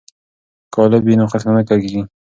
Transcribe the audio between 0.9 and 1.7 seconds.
وي نو خښته نه